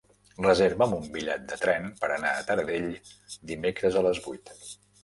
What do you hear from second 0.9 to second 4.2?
un bitllet de tren per anar a Taradell dimecres a